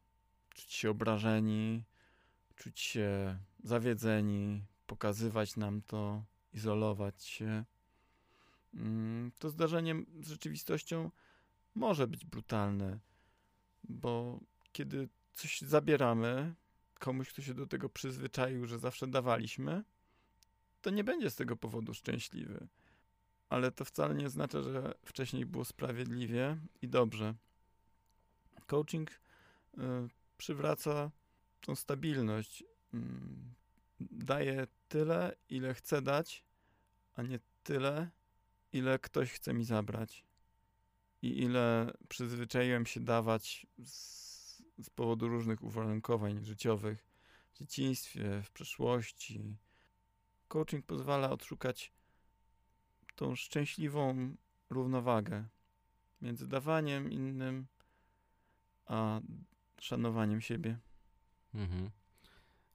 czuć 0.49 0.73
się 0.73 0.89
obrażeni, 0.89 1.83
czuć 2.55 2.79
się 2.79 3.39
zawiedzeni, 3.63 4.65
pokazywać 4.87 5.55
nam 5.55 5.81
to, 5.81 6.23
izolować 6.53 7.23
się. 7.23 7.65
Mm, 8.73 9.31
to 9.39 9.49
zdarzenie 9.49 9.95
z 10.21 10.27
rzeczywistością 10.27 11.11
może 11.75 12.07
być 12.07 12.25
brutalne, 12.25 12.99
bo 13.83 14.39
kiedy 14.71 15.09
coś 15.33 15.61
zabieramy 15.61 16.55
komuś, 16.99 17.29
kto 17.29 17.41
się 17.41 17.53
do 17.53 17.67
tego 17.67 17.89
przyzwyczaił, 17.89 18.65
że 18.65 18.79
zawsze 18.79 19.07
dawaliśmy, 19.07 19.83
to 20.85 20.89
nie 20.89 21.03
będzie 21.03 21.29
z 21.29 21.35
tego 21.35 21.55
powodu 21.55 21.93
szczęśliwy. 21.93 22.67
Ale 23.49 23.71
to 23.71 23.85
wcale 23.85 24.15
nie 24.15 24.25
oznacza, 24.25 24.61
że 24.61 24.93
wcześniej 25.05 25.45
było 25.45 25.65
sprawiedliwie 25.65 26.57
i 26.81 26.87
dobrze. 26.87 27.35
Coaching 28.65 29.11
y, 29.11 29.17
przywraca 30.37 31.11
tą 31.61 31.75
stabilność. 31.75 32.61
Y, 32.61 32.97
daje 33.99 34.67
tyle, 34.87 35.35
ile 35.49 35.73
chcę 35.73 36.01
dać, 36.01 36.43
a 37.15 37.21
nie 37.21 37.39
tyle, 37.63 38.09
ile 38.73 38.99
ktoś 38.99 39.31
chce 39.31 39.53
mi 39.53 39.63
zabrać. 39.63 40.25
I 41.21 41.41
ile 41.41 41.93
przyzwyczaiłem 42.09 42.85
się 42.85 42.99
dawać 42.99 43.67
z, 43.83 44.63
z 44.83 44.89
powodu 44.89 45.27
różnych 45.27 45.63
uwarunkowań 45.63 46.45
życiowych 46.45 47.05
w 47.53 47.59
dzieciństwie, 47.59 48.41
w 48.43 48.51
przeszłości, 48.51 49.55
coaching 50.47 50.85
pozwala 50.85 51.29
odszukać 51.29 51.93
tą 53.15 53.35
szczęśliwą 53.35 54.35
równowagę 54.69 55.45
między 56.21 56.47
dawaniem 56.47 57.11
innym 57.11 57.67
a 58.85 59.21
szanowaniem 59.79 60.41
siebie. 60.41 60.79
Mhm. 61.53 61.89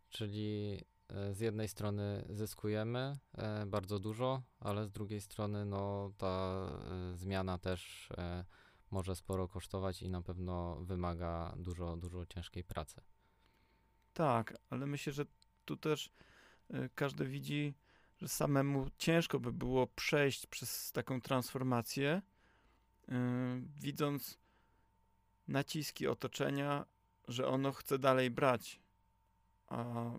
Czyli 0.08 0.78
e, 1.08 1.34
z 1.34 1.40
jednej 1.40 1.68
strony 1.68 2.24
zyskujemy 2.30 3.18
e, 3.32 3.66
bardzo 3.66 3.98
dużo, 3.98 4.42
ale 4.60 4.86
z 4.86 4.90
drugiej 4.90 5.20
strony 5.20 5.64
no, 5.64 6.12
ta 6.18 6.66
e, 7.12 7.16
zmiana 7.16 7.58
też 7.58 8.08
może 8.90 9.16
sporo 9.16 9.48
kosztować 9.48 10.02
i 10.02 10.08
na 10.10 10.22
pewno 10.22 10.76
wymaga 10.76 11.54
dużo, 11.56 11.96
dużo 11.96 12.26
ciężkiej 12.26 12.64
pracy. 12.64 13.00
Tak, 14.12 14.58
ale 14.70 14.86
myślę, 14.86 15.12
że 15.12 15.24
tu 15.64 15.76
też 15.76 16.10
każdy 16.94 17.24
widzi, 17.26 17.74
że 18.20 18.28
samemu 18.28 18.90
ciężko 18.98 19.40
by 19.40 19.52
było 19.52 19.86
przejść 19.86 20.46
przez 20.46 20.92
taką 20.92 21.20
transformację, 21.20 22.22
y, 23.08 23.12
widząc 23.78 24.38
naciski 25.48 26.06
otoczenia, 26.06 26.86
że 27.28 27.48
ono 27.48 27.72
chce 27.72 27.98
dalej 27.98 28.30
brać, 28.30 28.80
a 29.66 30.10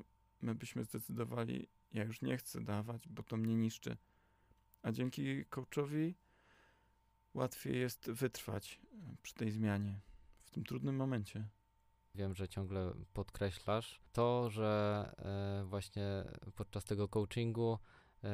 my 0.41 0.55
byśmy 0.55 0.83
zdecydowali, 0.83 1.67
ja 1.93 2.03
już 2.03 2.21
nie 2.21 2.37
chcę 2.37 2.61
dawać, 2.61 3.07
bo 3.07 3.23
to 3.23 3.37
mnie 3.37 3.55
niszczy. 3.55 3.97
A 4.83 4.91
dzięki 4.91 5.45
coachowi 5.45 6.15
łatwiej 7.33 7.79
jest 7.79 8.11
wytrwać 8.11 8.79
y, 8.93 9.17
przy 9.23 9.33
tej 9.33 9.51
zmianie 9.51 9.99
w 10.43 10.49
tym 10.49 10.63
trudnym 10.63 10.95
momencie. 10.95 11.47
Wiem, 12.15 12.35
że 12.35 12.47
ciągle 12.47 12.93
podkreślasz 13.13 14.01
to, 14.13 14.49
że 14.49 15.13
e, 15.17 15.65
właśnie 15.65 16.23
podczas 16.55 16.85
tego 16.85 17.07
coachingu 17.07 17.77
e, 18.23 18.29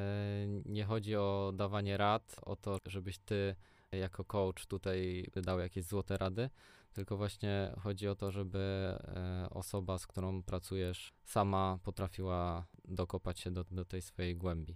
nie 0.65 0.86
chodzi 0.86 1.15
o 1.15 1.51
dawanie 1.55 1.98
rad, 1.98 2.36
o 2.41 2.55
to, 2.55 2.77
żebyś 2.86 3.19
ty 3.19 3.55
jako 3.91 4.25
coach 4.25 4.65
tutaj 4.65 5.27
dał 5.36 5.60
jakieś 5.60 5.86
złote 5.86 6.17
rady, 6.17 6.50
tylko 6.93 7.17
właśnie 7.17 7.74
chodzi 7.79 8.07
o 8.07 8.15
to, 8.15 8.31
żeby 8.31 8.60
e, 8.60 9.48
osoba, 9.50 9.98
z 9.98 10.07
którą 10.07 10.43
pracujesz, 10.43 11.13
sama 11.24 11.79
potrafiła 11.84 12.67
dokopać 12.86 13.39
się 13.39 13.51
do, 13.51 13.63
do 13.72 13.86
tej 13.86 14.01
swojej 14.01 14.36
głębi. 14.36 14.75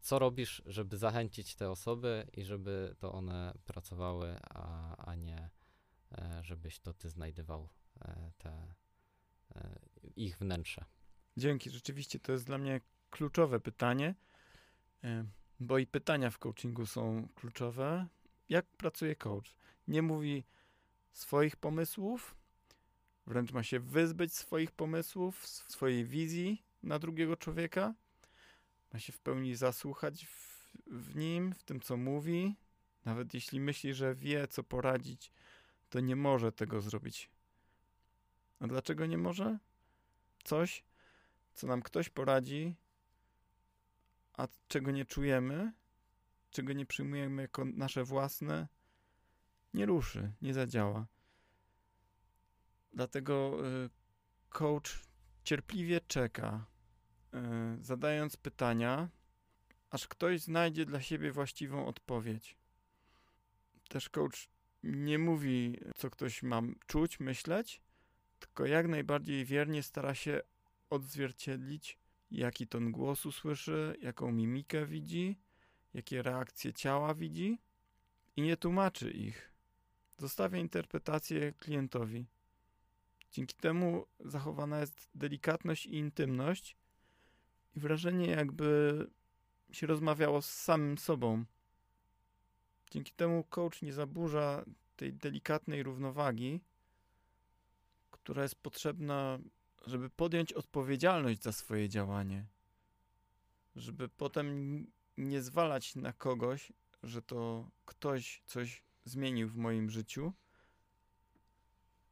Co 0.00 0.18
robisz, 0.18 0.62
żeby 0.66 0.96
zachęcić 0.96 1.54
te 1.54 1.70
osoby 1.70 2.26
i 2.32 2.44
żeby 2.44 2.94
to 2.98 3.12
one 3.12 3.52
pracowały, 3.64 4.36
a, 4.50 4.96
a 4.96 5.14
nie 5.14 5.50
żebyś 6.42 6.78
to 6.78 6.94
ty 6.94 7.08
znajdował 7.08 7.68
e, 8.00 8.30
te, 8.38 8.74
e, 9.54 9.78
ich 10.16 10.38
wnętrze. 10.38 10.84
Dzięki, 11.36 11.70
rzeczywiście 11.70 12.20
to 12.20 12.32
jest 12.32 12.46
dla 12.46 12.58
mnie 12.58 12.80
kluczowe 13.10 13.60
pytanie, 13.60 14.14
bo 15.60 15.78
i 15.78 15.86
pytania 15.86 16.30
w 16.30 16.38
coachingu 16.38 16.86
są 16.86 17.28
kluczowe. 17.34 18.06
Jak 18.48 18.66
pracuje 18.66 19.16
coach? 19.16 19.54
Nie 19.88 20.02
mówi 20.02 20.44
swoich 21.12 21.56
pomysłów, 21.56 22.34
wręcz 23.26 23.52
ma 23.52 23.62
się 23.62 23.80
wyzbyć 23.80 24.34
swoich 24.34 24.70
pomysłów, 24.72 25.46
swojej 25.46 26.04
wizji 26.04 26.62
na 26.82 26.98
drugiego 26.98 27.36
człowieka, 27.36 27.94
ma 28.92 28.98
się 28.98 29.12
w 29.12 29.18
pełni 29.18 29.54
zasłuchać 29.54 30.26
w, 30.26 30.72
w 30.86 31.16
nim, 31.16 31.54
w 31.54 31.62
tym, 31.62 31.80
co 31.80 31.96
mówi, 31.96 32.56
nawet 33.04 33.34
jeśli 33.34 33.60
myśli, 33.60 33.94
że 33.94 34.14
wie, 34.14 34.48
co 34.48 34.62
poradzić, 34.62 35.32
to 35.94 36.00
nie 36.00 36.16
może 36.16 36.52
tego 36.52 36.80
zrobić. 36.80 37.30
A 38.60 38.66
dlaczego 38.66 39.06
nie 39.06 39.18
może? 39.18 39.58
Coś, 40.44 40.84
co 41.54 41.66
nam 41.66 41.82
ktoś 41.82 42.08
poradzi, 42.08 42.76
a 44.32 44.48
czego 44.68 44.90
nie 44.90 45.04
czujemy, 45.04 45.72
czego 46.50 46.72
nie 46.72 46.86
przyjmujemy 46.86 47.42
jako 47.42 47.64
nasze 47.64 48.04
własne, 48.04 48.68
nie 49.74 49.86
ruszy, 49.86 50.32
nie 50.42 50.54
zadziała. 50.54 51.06
Dlatego 52.92 53.66
y, 53.84 53.90
coach 54.48 55.02
cierpliwie 55.44 56.00
czeka, 56.00 56.66
y, 57.34 57.38
zadając 57.84 58.36
pytania, 58.36 59.08
aż 59.90 60.08
ktoś 60.08 60.40
znajdzie 60.40 60.84
dla 60.84 61.00
siebie 61.00 61.32
właściwą 61.32 61.86
odpowiedź. 61.86 62.56
Też 63.88 64.08
coach 64.08 64.53
nie 64.84 65.18
mówi, 65.18 65.78
co 65.96 66.10
ktoś 66.10 66.42
ma 66.42 66.62
czuć, 66.86 67.20
myśleć, 67.20 67.80
tylko 68.38 68.66
jak 68.66 68.88
najbardziej 68.88 69.44
wiernie 69.44 69.82
stara 69.82 70.14
się 70.14 70.40
odzwierciedlić, 70.90 71.98
jaki 72.30 72.66
ton 72.66 72.92
głosu 72.92 73.32
słyszy, 73.32 73.96
jaką 74.00 74.32
mimikę 74.32 74.86
widzi, 74.86 75.38
jakie 75.94 76.22
reakcje 76.22 76.72
ciała 76.72 77.14
widzi 77.14 77.58
i 78.36 78.42
nie 78.42 78.56
tłumaczy 78.56 79.10
ich. 79.10 79.52
Zostawia 80.18 80.58
interpretację 80.58 81.52
klientowi. 81.52 82.26
Dzięki 83.30 83.54
temu 83.54 84.06
zachowana 84.20 84.80
jest 84.80 85.10
delikatność 85.14 85.86
i 85.86 85.94
intymność 85.94 86.76
i 87.76 87.80
wrażenie, 87.80 88.26
jakby 88.26 88.98
się 89.72 89.86
rozmawiało 89.86 90.42
z 90.42 90.50
samym 90.50 90.98
sobą. 90.98 91.44
Dzięki 92.94 93.12
temu 93.12 93.44
coach 93.44 93.82
nie 93.82 93.92
zaburza 93.92 94.64
tej 94.96 95.12
delikatnej 95.12 95.82
równowagi, 95.82 96.60
która 98.10 98.42
jest 98.42 98.54
potrzebna, 98.54 99.38
żeby 99.86 100.10
podjąć 100.10 100.52
odpowiedzialność 100.52 101.42
za 101.42 101.52
swoje 101.52 101.88
działanie. 101.88 102.46
Żeby 103.76 104.08
potem 104.08 104.46
nie 105.18 105.42
zwalać 105.42 105.96
na 105.96 106.12
kogoś, 106.12 106.72
że 107.02 107.22
to 107.22 107.70
ktoś 107.84 108.42
coś 108.46 108.82
zmienił 109.04 109.48
w 109.48 109.56
moim 109.56 109.90
życiu. 109.90 110.32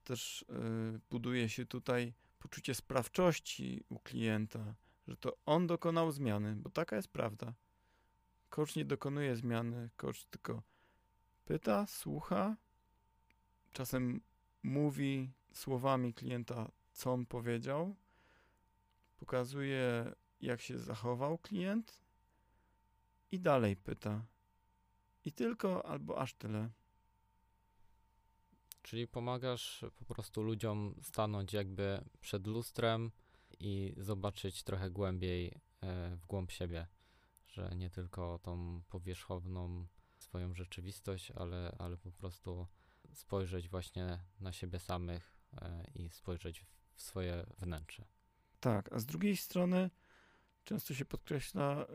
Też 0.05 0.45
yy, 0.93 1.01
buduje 1.11 1.49
się 1.49 1.67
tutaj 1.67 2.13
poczucie 2.39 2.75
sprawczości 2.75 3.85
u 3.89 3.99
klienta, 3.99 4.75
że 5.09 5.17
to 5.17 5.37
on 5.47 5.67
dokonał 5.67 6.13
zmiany, 6.13 6.57
bo 6.57 6.71
taka 6.71 6.97
jest 6.97 7.09
prawda. 7.09 7.55
Coach 8.51 8.77
nie 8.77 8.85
dokonuje 8.85 9.37
zmiany, 9.37 9.91
coach 9.97 10.25
tylko 10.25 10.72
pyta, 11.53 11.87
słucha, 11.87 12.57
czasem 13.73 14.21
mówi 14.63 15.33
słowami 15.53 16.15
klienta, 16.15 16.71
co 16.93 17.13
on 17.13 17.27
powiedział, 17.27 17.97
pokazuje, 19.17 20.13
jak 20.41 20.61
się 20.61 20.79
zachował 20.79 21.39
klient 21.39 22.01
i 23.33 23.41
dalej 23.41 23.77
pyta. 23.77 24.25
I 25.25 25.33
tylko 25.33 25.87
albo 25.87 26.19
aż 26.19 26.35
tyle. 26.35 26.71
Czyli 28.83 29.09
pomagasz 29.09 29.85
po 29.97 30.05
prostu 30.05 30.43
ludziom 30.43 30.95
stanąć 31.03 31.53
jakby 31.53 32.05
przed 32.21 32.47
lustrem 32.47 33.11
i 33.61 33.95
zobaczyć 33.97 34.63
trochę 34.63 34.91
głębiej 34.91 35.61
e, 35.81 36.17
w 36.17 36.27
głąb 36.27 36.51
siebie, 36.51 36.87
że 37.47 37.73
nie 37.77 37.91
tylko 37.91 38.39
tą 38.39 38.83
powierzchowną 38.89 39.87
swoją 40.33 40.55
rzeczywistość, 40.55 41.31
ale, 41.31 41.77
ale 41.79 41.97
po 41.97 42.13
prostu 42.13 42.67
spojrzeć 43.15 43.69
właśnie 43.69 44.19
na 44.41 44.53
siebie 44.53 44.79
samych 44.79 45.37
e, 45.53 45.85
i 45.95 46.11
spojrzeć 46.11 46.65
w 46.95 47.03
swoje 47.03 47.47
wnętrze. 47.59 48.05
Tak, 48.61 48.93
a 48.93 48.99
z 48.99 49.07
drugiej 49.07 49.37
strony 49.37 49.91
często 50.65 50.95
się 50.95 51.05
podkreśla, 51.05 51.87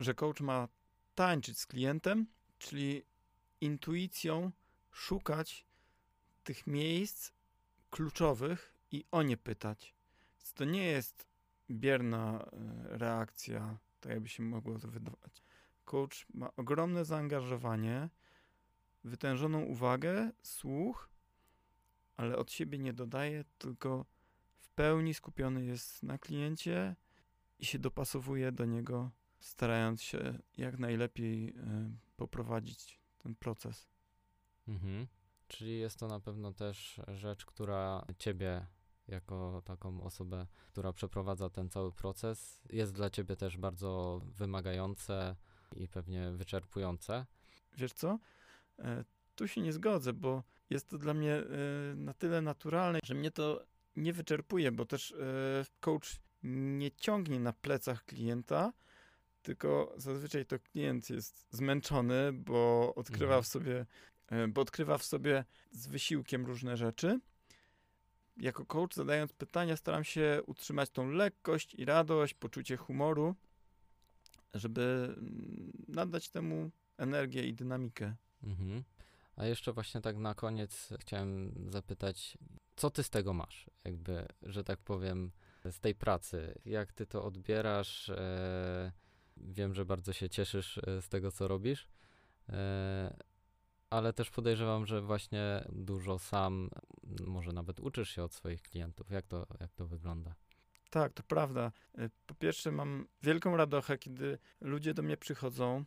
że 0.00 0.14
coach 0.14 0.40
ma 0.40 0.68
tańczyć 1.14 1.58
z 1.58 1.66
klientem, 1.66 2.26
czyli 2.58 3.04
intuicją 3.60 4.52
szukać 4.90 5.66
tych 6.44 6.66
miejsc 6.66 7.32
kluczowych 7.90 8.74
i 8.90 9.04
o 9.10 9.22
nie 9.22 9.36
pytać. 9.36 9.94
Więc 10.38 10.52
to 10.52 10.64
nie 10.64 10.84
jest 10.84 11.26
bierna 11.70 12.42
e, 12.42 12.48
reakcja, 12.98 13.78
tak 14.00 14.12
jakby 14.12 14.28
się 14.28 14.42
mogło 14.42 14.78
to 14.78 14.88
wydawać. 14.88 15.47
Coach 15.88 16.26
ma 16.34 16.50
ogromne 16.56 17.04
zaangażowanie, 17.04 18.10
wytężoną 19.04 19.62
uwagę, 19.62 20.30
słuch, 20.42 21.08
ale 22.16 22.36
od 22.36 22.52
siebie 22.52 22.78
nie 22.78 22.92
dodaje, 22.92 23.44
tylko 23.58 24.06
w 24.58 24.68
pełni 24.68 25.14
skupiony 25.14 25.64
jest 25.64 26.02
na 26.02 26.18
kliencie 26.18 26.96
i 27.58 27.66
się 27.66 27.78
dopasowuje 27.78 28.52
do 28.52 28.64
niego, 28.64 29.10
starając 29.40 30.02
się 30.02 30.38
jak 30.56 30.78
najlepiej 30.78 31.48
y, 31.48 31.52
poprowadzić 32.16 33.00
ten 33.18 33.34
proces. 33.34 33.88
Mhm. 34.68 35.06
Czyli 35.48 35.78
jest 35.78 35.98
to 35.98 36.08
na 36.08 36.20
pewno 36.20 36.52
też 36.52 37.00
rzecz, 37.08 37.46
która 37.46 38.06
ciebie 38.18 38.66
jako 39.08 39.62
taką 39.64 40.02
osobę, 40.02 40.46
która 40.72 40.92
przeprowadza 40.92 41.50
ten 41.50 41.70
cały 41.70 41.92
proces, 41.92 42.62
jest 42.70 42.94
dla 42.94 43.10
ciebie 43.10 43.36
też 43.36 43.56
bardzo 43.56 44.20
wymagające 44.24 45.36
i 45.76 45.88
pewnie 45.88 46.30
wyczerpujące. 46.30 47.26
Wiesz 47.76 47.92
co? 47.92 48.18
E, 48.78 49.04
tu 49.36 49.48
się 49.48 49.60
nie 49.60 49.72
zgodzę, 49.72 50.12
bo 50.12 50.42
jest 50.70 50.88
to 50.88 50.98
dla 50.98 51.14
mnie 51.14 51.34
e, 51.34 51.44
na 51.96 52.14
tyle 52.14 52.42
naturalne, 52.42 52.98
że 53.04 53.14
mnie 53.14 53.30
to 53.30 53.64
nie 53.96 54.12
wyczerpuje, 54.12 54.72
bo 54.72 54.86
też 54.86 55.12
e, 55.12 55.16
coach 55.80 56.20
nie 56.42 56.90
ciągnie 56.90 57.40
na 57.40 57.52
plecach 57.52 58.04
klienta, 58.04 58.72
tylko 59.42 59.94
zazwyczaj 59.96 60.46
to 60.46 60.58
klient 60.58 61.10
jest 61.10 61.46
zmęczony, 61.50 62.32
bo 62.32 62.92
odkrywa 62.94 63.24
Mhm. 63.24 63.42
w 63.42 63.46
sobie, 63.46 63.86
bo 64.48 64.60
odkrywa 64.60 64.98
w 64.98 65.04
sobie 65.04 65.44
z 65.72 65.86
wysiłkiem 65.86 66.46
różne 66.46 66.76
rzeczy. 66.76 67.20
Jako 68.36 68.66
coach 68.66 68.94
zadając 68.94 69.32
pytania 69.32 69.76
staram 69.76 70.04
się 70.04 70.42
utrzymać 70.46 70.90
tą 70.90 71.10
lekkość 71.10 71.74
i 71.74 71.84
radość, 71.84 72.34
poczucie 72.34 72.76
humoru, 72.76 73.34
żeby 74.54 75.14
mm, 75.18 75.72
nadać 75.88 76.30
temu 76.30 76.70
energię 76.96 77.46
i 77.46 77.54
dynamikę. 77.54 78.14
Mhm. 78.42 78.84
A 79.36 79.46
jeszcze 79.46 79.72
właśnie 79.72 80.00
tak 80.00 80.16
na 80.16 80.34
koniec 80.34 80.88
chciałem 81.00 81.54
zapytać, 81.70 82.38
co 82.76 82.90
ty 82.90 83.02
z 83.02 83.10
tego 83.10 83.32
masz? 83.32 83.70
Jakby, 83.84 84.26
że 84.42 84.64
tak 84.64 84.78
powiem, 84.78 85.32
z 85.64 85.80
tej 85.80 85.94
pracy. 85.94 86.58
Jak 86.64 86.92
ty 86.92 87.06
to 87.06 87.24
odbierasz? 87.24 88.08
E, 88.08 88.92
wiem, 89.36 89.74
że 89.74 89.84
bardzo 89.84 90.12
się 90.12 90.28
cieszysz 90.28 90.78
e, 90.78 91.02
z 91.02 91.08
tego, 91.08 91.32
co 91.32 91.48
robisz, 91.48 91.88
e, 92.48 93.16
ale 93.90 94.12
też 94.12 94.30
podejrzewam, 94.30 94.86
że 94.86 95.02
właśnie 95.02 95.64
dużo 95.72 96.18
sam, 96.18 96.70
może 97.26 97.52
nawet 97.52 97.80
uczysz 97.80 98.10
się 98.10 98.24
od 98.24 98.34
swoich 98.34 98.62
klientów. 98.62 99.10
Jak 99.10 99.26
to, 99.26 99.46
jak 99.60 99.72
to 99.72 99.86
wygląda? 99.86 100.34
Tak, 100.90 101.12
to 101.12 101.22
prawda. 101.22 101.72
Y, 101.98 102.10
Po 102.26 102.34
pierwsze, 102.34 102.72
mam 102.72 103.06
wielką 103.22 103.56
radochę, 103.56 103.98
kiedy 103.98 104.38
ludzie 104.60 104.94
do 104.94 105.02
mnie 105.02 105.16
przychodzą, 105.16 105.84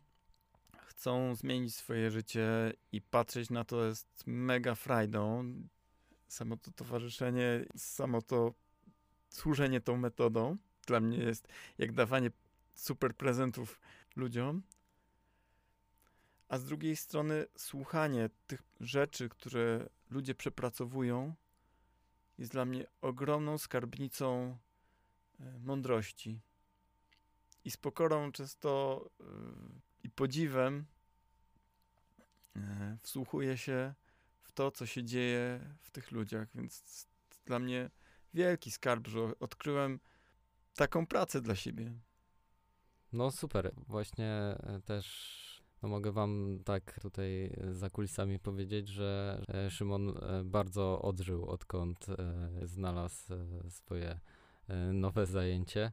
chcą 0.77 1.35
zmienić 1.35 1.75
swoje 1.75 2.11
życie 2.11 2.73
i 2.91 3.01
patrzeć 3.01 3.49
na 3.49 3.63
to 3.63 3.85
jest 3.85 4.23
mega 4.25 4.75
frajdą. 4.75 5.53
Samo 6.27 6.57
to 6.57 6.71
towarzyszenie, 6.71 7.65
samo 7.77 8.21
to 8.21 8.53
służenie 9.29 9.81
tą 9.81 9.97
metodą 9.97 10.57
dla 10.87 10.99
mnie 10.99 11.17
jest 11.17 11.47
jak 11.77 11.91
dawanie 11.91 12.31
super 12.75 13.15
prezentów 13.15 13.79
ludziom. 14.15 14.63
A 16.49 16.57
z 16.57 16.65
drugiej 16.65 16.95
strony, 16.95 17.45
słuchanie 17.57 18.29
tych 18.47 18.63
rzeczy, 18.79 19.29
które 19.29 19.89
ludzie 20.09 20.35
przepracowują, 20.35 21.35
jest 22.37 22.51
dla 22.51 22.65
mnie 22.65 22.85
ogromną 23.01 23.57
skarbnicą 23.57 24.57
mądrości. 25.59 26.41
I 27.65 27.71
z 27.71 27.77
pokorą 27.77 28.31
często 28.31 29.01
e, 29.19 29.23
i 30.03 30.09
podziwem 30.09 30.85
e, 32.55 32.97
wsłuchuję 33.01 33.57
się 33.57 33.93
w 34.41 34.51
to, 34.51 34.71
co 34.71 34.85
się 34.85 35.03
dzieje 35.03 35.75
w 35.81 35.91
tych 35.91 36.11
ludziach. 36.11 36.47
Więc 36.55 37.07
dla 37.45 37.59
mnie 37.59 37.89
wielki 38.33 38.71
skarb, 38.71 39.07
że 39.07 39.39
odkryłem 39.39 39.99
taką 40.75 41.07
pracę 41.07 41.41
dla 41.41 41.55
siebie. 41.55 41.93
No 43.13 43.31
super, 43.31 43.71
właśnie 43.87 44.27
e, 44.27 44.81
też 44.85 45.41
no 45.81 45.89
mogę 45.89 46.11
wam 46.11 46.59
tak 46.65 46.99
tutaj 47.01 47.45
e, 47.45 47.73
za 47.73 47.89
kulisami 47.89 48.39
powiedzieć, 48.39 48.87
że 48.87 49.41
e, 49.47 49.71
Szymon 49.71 50.09
e, 50.09 50.43
bardzo 50.43 51.01
odżył, 51.01 51.45
odkąd 51.45 52.09
e, 52.09 52.67
znalazł 52.67 53.33
e, 53.33 53.69
swoje 53.69 54.09
e, 54.09 54.19
nowe 54.93 55.25
zajęcie 55.25 55.91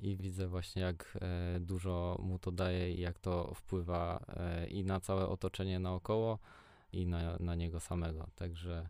i 0.00 0.16
widzę 0.16 0.48
właśnie 0.48 0.82
jak 0.82 1.18
e, 1.20 1.60
dużo 1.60 2.18
mu 2.22 2.38
to 2.38 2.52
daje 2.52 2.92
i 2.92 3.00
jak 3.00 3.18
to 3.18 3.54
wpływa 3.54 4.24
e, 4.28 4.66
i 4.66 4.84
na 4.84 5.00
całe 5.00 5.28
otoczenie 5.28 5.78
naokoło 5.78 6.38
i 6.92 7.06
na, 7.06 7.36
na 7.40 7.54
niego 7.54 7.80
samego, 7.80 8.28
także 8.36 8.88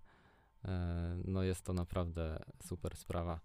e, 0.65 1.19
no 1.25 1.43
jest 1.43 1.63
to 1.63 1.73
naprawdę 1.73 2.39
super 2.63 2.97
sprawa. 2.97 3.41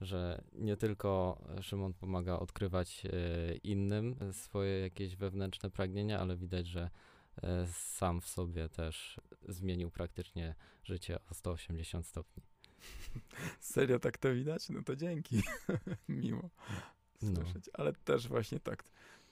że 0.00 0.42
nie 0.52 0.76
tylko 0.76 1.38
Szymon 1.60 1.94
pomaga 1.94 2.38
odkrywać 2.38 3.06
e, 3.06 3.10
innym 3.54 4.16
swoje 4.32 4.80
jakieś 4.80 5.16
wewnętrzne 5.16 5.70
pragnienia, 5.70 6.20
ale 6.20 6.36
widać, 6.36 6.66
że 6.66 6.90
e, 7.42 7.66
sam 7.66 8.20
w 8.20 8.28
sobie 8.28 8.68
też 8.68 9.20
zmienił 9.48 9.90
praktycznie 9.90 10.54
życie 10.84 11.18
o 11.30 11.34
180 11.34 12.06
stopni. 12.06 12.53
Serio 13.60 13.98
tak 13.98 14.18
to 14.18 14.34
widać? 14.34 14.68
No 14.70 14.82
to 14.82 14.96
dzięki. 14.96 15.42
Miło 16.08 16.50
No. 17.22 17.36
słyszeć. 17.36 17.70
Ale 17.72 17.92
też 17.92 18.28
właśnie 18.28 18.60
tak, 18.60 18.84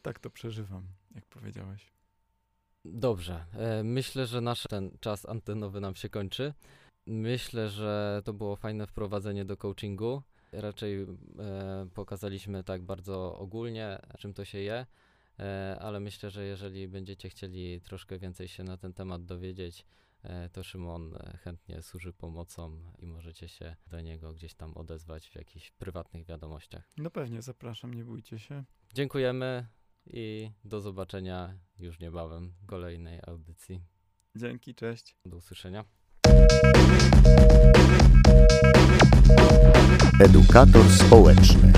tak 0.03 0.19
to 0.19 0.31
przeżywam, 0.31 0.87
jak 1.15 1.27
powiedziałeś. 1.27 1.93
Dobrze. 2.85 3.45
E, 3.53 3.83
Myślę, 3.85 4.27
że 4.27 4.41
nasz 4.41 4.63
ten 4.63 4.91
czas 5.01 5.29
antenowy 5.29 5.81
nam 5.81 5.95
się 5.95 6.09
kończy. 6.09 6.55
Myślę, 7.07 7.69
że 7.69 8.23
to 8.25 8.33
było 8.33 8.57
fajne 8.57 8.87
wprowadzenie 8.87 9.45
do 9.45 9.57
coachingu. 9.57 10.23
Raczej 10.53 11.03
e, 11.03 11.07
pokazaliśmy 11.95 12.65
tak 12.65 12.83
bardzo 12.83 13.39
ogólnie, 13.39 13.99
czym 14.19 14.35
to 14.35 14.45
się 14.45 14.59
je, 14.59 14.87
e, 15.39 15.79
ale 15.81 16.01
myślę, 16.01 16.31
że 16.31 16.45
jeżeli 16.45 16.89
będziecie 16.89 17.29
chcieli 17.29 17.81
troszkę 17.81 18.19
więcej 18.19 18.49
się 18.49 18.65
na 18.65 18.77
ten 18.77 18.93
temat 18.93 19.25
dowiedzieć, 19.25 19.85
to 20.53 20.63
Szymon 20.63 21.15
e, 21.15 21.37
chętnie 21.37 21.83
służy 21.83 22.13
pomocą 22.13 22.79
i 22.99 23.07
możecie 23.07 23.49
się 23.49 23.77
do 23.87 24.01
niego 24.01 24.33
gdzieś 24.33 24.55
tam 24.55 24.77
odezwać 24.77 25.29
w 25.29 25.35
jakichś 25.35 25.71
prywatnych 25.71 26.27
wiadomościach. 26.27 26.89
No 26.97 27.11
pewnie, 27.11 27.43
zapraszam, 27.43 27.95
nie 27.95 28.05
bójcie 28.05 28.39
się. 28.39 28.65
Dziękujemy 28.95 29.67
i 30.07 30.51
do 30.65 30.81
zobaczenia 30.81 31.59
już 31.79 31.99
niebawem 32.01 32.53
w 32.63 32.67
kolejnej 32.67 33.21
audycji. 33.27 33.81
Dzięki, 34.37 34.75
cześć. 34.75 35.17
Do 35.27 35.37
usłyszenia. 35.37 35.85
Edukator 40.21 40.91
społeczny. 40.91 41.73